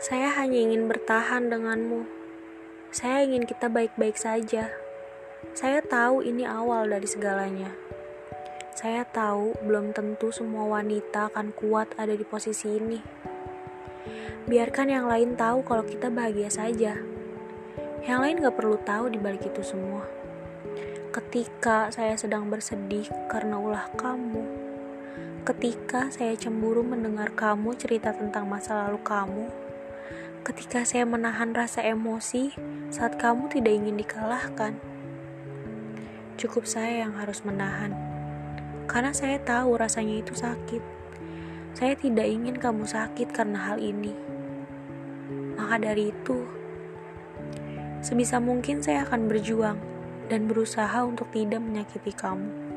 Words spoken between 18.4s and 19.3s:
gak perlu tahu di